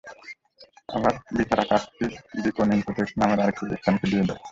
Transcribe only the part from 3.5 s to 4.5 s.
প্রতিষ্ঠানকে দিয়ে দেয়।